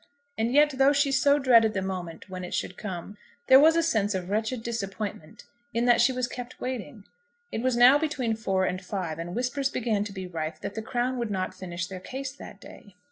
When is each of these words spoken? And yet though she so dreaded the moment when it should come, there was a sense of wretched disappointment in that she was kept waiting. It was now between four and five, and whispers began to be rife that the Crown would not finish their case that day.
And 0.35 0.51
yet 0.51 0.71
though 0.79 0.93
she 0.93 1.11
so 1.11 1.37
dreaded 1.37 1.75
the 1.75 1.81
moment 1.83 2.27
when 2.27 2.43
it 2.43 2.55
should 2.55 2.75
come, 2.75 3.19
there 3.45 3.59
was 3.59 3.75
a 3.75 3.83
sense 3.83 4.15
of 4.15 4.31
wretched 4.31 4.63
disappointment 4.63 5.43
in 5.75 5.85
that 5.85 6.01
she 6.01 6.11
was 6.11 6.27
kept 6.27 6.59
waiting. 6.59 7.03
It 7.51 7.61
was 7.61 7.77
now 7.77 7.99
between 7.99 8.35
four 8.35 8.65
and 8.65 8.83
five, 8.83 9.19
and 9.19 9.35
whispers 9.35 9.69
began 9.69 10.03
to 10.05 10.11
be 10.11 10.25
rife 10.25 10.59
that 10.61 10.73
the 10.73 10.81
Crown 10.81 11.19
would 11.19 11.29
not 11.29 11.53
finish 11.53 11.85
their 11.85 11.99
case 11.99 12.31
that 12.31 12.59
day. 12.59 12.95